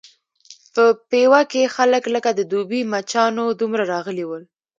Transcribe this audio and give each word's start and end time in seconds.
په 0.73 0.83
پېوه 1.09 1.41
کې 1.51 1.73
خلک 1.75 2.03
لکه 2.15 2.29
د 2.33 2.41
دوبي 2.51 2.81
مچانو 2.93 3.45
دومره 3.59 3.83
راغلي 3.93 4.25
وو. 4.25 4.39